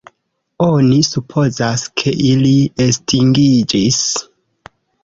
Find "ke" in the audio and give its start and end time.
2.03-2.15